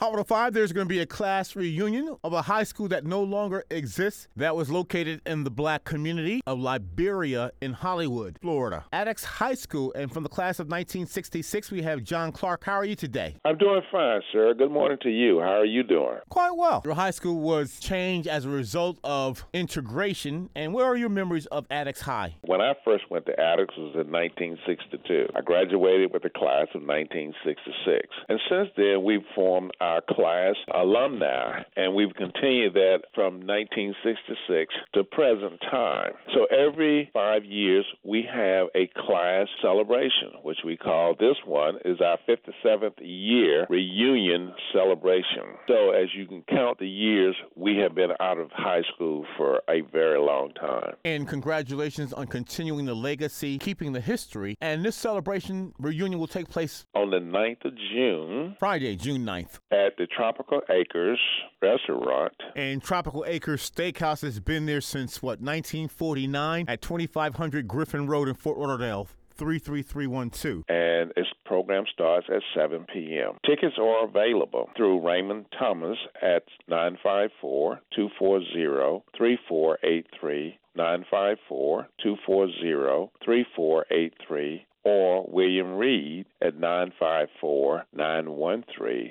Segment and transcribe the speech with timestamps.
[0.00, 3.22] Hot 5, there's going to be a class reunion of a high school that no
[3.22, 8.86] longer exists that was located in the black community of Liberia in Hollywood, Florida.
[8.94, 12.64] Attucks High School, and from the class of 1966, we have John Clark.
[12.64, 13.36] How are you today?
[13.44, 14.54] I'm doing fine, sir.
[14.54, 15.40] Good morning to you.
[15.40, 16.16] How are you doing?
[16.30, 16.80] Quite well.
[16.82, 21.44] Your high school was changed as a result of integration, and where are your memories
[21.46, 22.36] of Attucks High?
[22.40, 25.26] When I first went to Attucks was in 1962.
[25.36, 28.08] I graduated with the class of 1966.
[28.30, 34.72] And since then, we've formed our our class alumni, and we've continued that from 1966
[34.94, 36.12] to present time.
[36.32, 42.00] So every five years, we have a class celebration, which we call this one is
[42.00, 45.58] our 57th year reunion celebration.
[45.66, 49.60] So as you can count the years, we have been out of high school for
[49.68, 50.94] a very long time.
[51.04, 54.56] And congratulations on continuing the legacy, keeping the history.
[54.60, 59.58] And this celebration reunion will take place on the 9th of June, Friday, June 9th
[59.86, 61.20] at the Tropical Acres
[61.62, 62.32] restaurant.
[62.56, 68.34] And Tropical Acres Steakhouse has been there since what 1949 at 2500 Griffin Road in
[68.34, 69.08] Fort Lauderdale.
[69.36, 70.64] 33312.
[70.68, 73.38] And its program starts at 7 p.m.
[73.46, 80.58] Tickets are available through Raymond Thomas at 954 240 3483.
[80.76, 89.10] 954 240 3483 or William Reed at 954 913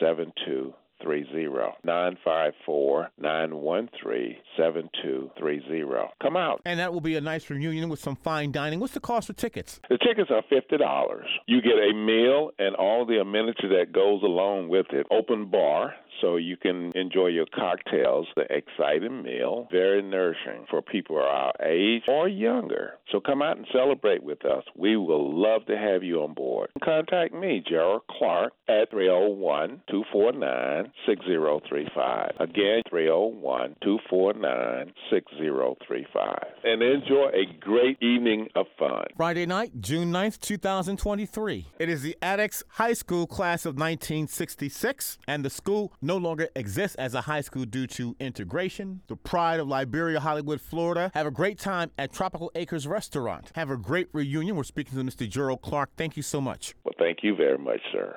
[0.00, 0.72] seven two.
[1.02, 1.76] 7230.
[1.84, 6.12] 954 913 7230.
[6.22, 6.60] Come out.
[6.64, 8.80] And that will be a nice reunion with some fine dining.
[8.80, 9.80] What's the cost for tickets?
[9.88, 11.22] The tickets are $50.
[11.46, 15.06] You get a meal and all the amenity that goes along with it.
[15.10, 18.26] Open bar, so you can enjoy your cocktails.
[18.36, 22.94] The exciting meal, very nourishing for people our age or younger.
[23.10, 24.64] So come out and celebrate with us.
[24.76, 26.70] We will love to have you on board.
[26.82, 32.32] Contact me, Gerald Clark, at 301 249 6035.
[32.40, 36.38] Again, 301 249 6035.
[36.64, 39.04] And enjoy a great evening of fun.
[39.16, 41.66] Friday night, June 9th, 2023.
[41.78, 46.96] It is the Attucks High School class of 1966, and the school no longer exists
[46.96, 49.02] as a high school due to integration.
[49.08, 51.10] The pride of Liberia, Hollywood, Florida.
[51.14, 53.50] Have a great time at Tropical Acres Restaurant.
[53.54, 54.56] Have a great reunion.
[54.56, 55.28] We're speaking to Mr.
[55.28, 55.90] Gerald Clark.
[55.96, 56.74] Thank you so much.
[56.84, 58.16] Well, thank you very much, sir.